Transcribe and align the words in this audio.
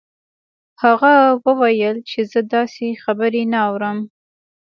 هغه 0.83 1.13
وویل 1.45 1.97
چې 2.09 2.19
زه 2.31 2.39
داسې 2.55 2.85
خبرې 3.03 3.43
نه 3.53 3.59
اورم 3.67 3.97